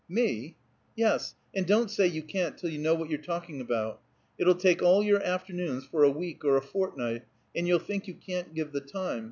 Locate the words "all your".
4.81-5.21